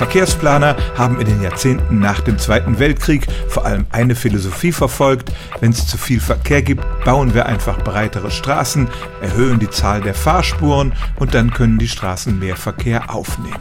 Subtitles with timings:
[0.00, 5.30] Verkehrsplaner haben in den Jahrzehnten nach dem Zweiten Weltkrieg vor allem eine Philosophie verfolgt.
[5.60, 8.88] Wenn es zu viel Verkehr gibt, bauen wir einfach breitere Straßen,
[9.20, 13.60] erhöhen die Zahl der Fahrspuren und dann können die Straßen mehr Verkehr aufnehmen.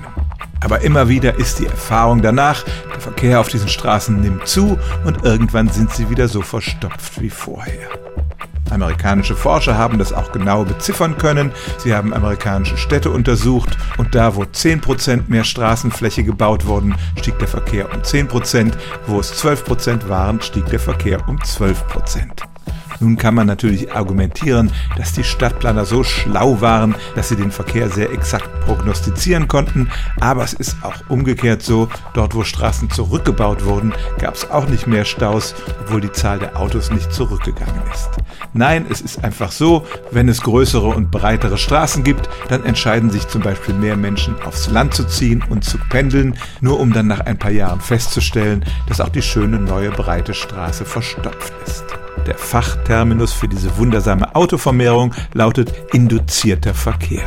[0.62, 2.64] Aber immer wieder ist die Erfahrung danach,
[2.94, 7.30] der Verkehr auf diesen Straßen nimmt zu und irgendwann sind sie wieder so verstopft wie
[7.30, 7.90] vorher.
[8.72, 11.52] Amerikanische Forscher haben das auch genau beziffern können.
[11.78, 17.48] Sie haben amerikanische Städte untersucht und da, wo 10% mehr Straßenfläche gebaut wurden, stieg der
[17.48, 18.74] Verkehr um 10%,
[19.08, 22.49] wo es 12% waren, stieg der Verkehr um 12%.
[23.00, 27.90] Nun kann man natürlich argumentieren, dass die Stadtplaner so schlau waren, dass sie den Verkehr
[27.90, 33.94] sehr exakt prognostizieren konnten, aber es ist auch umgekehrt so, dort wo Straßen zurückgebaut wurden,
[34.20, 38.10] gab es auch nicht mehr Staus, obwohl die Zahl der Autos nicht zurückgegangen ist.
[38.54, 43.28] Nein, es ist einfach so, wenn es größere und breitere Straßen gibt, dann entscheiden sich
[43.28, 47.22] zum Beispiel mehr Menschen aufs Land zu ziehen und zu pendeln, nur um dann nach
[47.22, 51.99] ein paar Jahren festzustellen, dass auch die schöne neue breite Straße verstopft ist.
[52.30, 57.24] Der Fachterminus für diese wundersame Autovermehrung lautet induzierter Verkehr.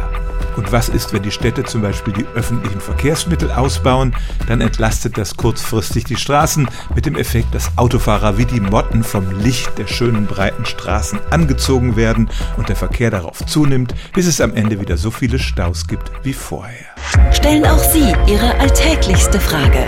[0.56, 4.14] Und was ist, wenn die Städte zum Beispiel die öffentlichen Verkehrsmittel ausbauen?
[4.46, 9.28] Dann entlastet das kurzfristig die Straßen mit dem Effekt, dass Autofahrer wie die Motten vom
[9.40, 14.54] Licht der schönen breiten Straßen angezogen werden und der Verkehr darauf zunimmt, bis es am
[14.54, 16.86] Ende wieder so viele Staus gibt wie vorher.
[17.32, 19.84] Stellen auch Sie Ihre alltäglichste Frage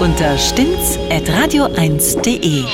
[0.00, 2.64] unter stimmtz.radio1.de.